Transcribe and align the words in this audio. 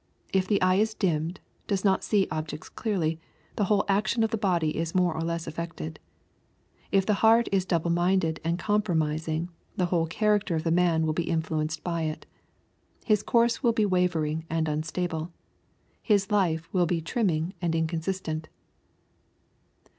If 0.33 0.47
the 0.47 0.59
eye 0.63 0.77
is 0.77 0.95
dimmed— 0.95 1.39
does 1.67 1.85
not 1.85 2.03
see 2.03 2.27
objects 2.31 2.69
clearly, 2.69 3.19
the 3.55 3.65
whole 3.65 3.85
action 3.87 4.23
of 4.23 4.31
the 4.31 4.35
body 4.39 4.75
is 4.75 4.95
more 4.95 5.13
or 5.13 5.21
lesa 5.21 5.47
affected. 5.47 5.99
If 6.91 7.05
the 7.05 7.13
heart 7.21 7.47
is 7.51 7.65
double 7.67 7.91
minded 7.91 8.39
and 8.43 8.57
compromising, 8.57 9.49
the 9.75 9.85
whole 9.93 10.07
character 10.07 10.55
of 10.55 10.63
the 10.63 10.71
man 10.71 11.05
will 11.05 11.13
be 11.13 11.29
influenced 11.29 11.83
by 11.83 12.01
it. 12.05 12.25
His 13.05 13.21
course 13.21 13.61
will 13.61 13.73
be 13.73 13.85
wavering 13.85 14.43
and 14.49 14.67
unstable. 14.67 15.31
His 16.01 16.31
lile 16.31 16.61
will 16.73 16.87
be 16.87 16.99
ti'imming 17.03 17.53
and 17.61 17.75
in 17.75 17.85
consistent. 17.85 18.49